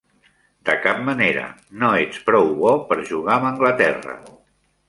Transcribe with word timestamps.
De 0.69 0.77
cap 0.85 1.03
manera. 1.09 1.43
No 1.83 1.91
ets 2.05 2.23
prou 2.31 2.51
bo 2.63 2.75
per 2.89 3.01
jugar 3.13 3.37
amb 3.39 3.51
Anglaterra. 3.51 4.21